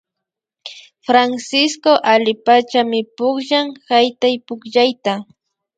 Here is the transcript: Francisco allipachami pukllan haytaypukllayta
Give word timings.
Francisco 1.05 1.91
allipachami 2.13 2.99
pukllan 3.17 3.67
haytaypukllayta 3.89 5.13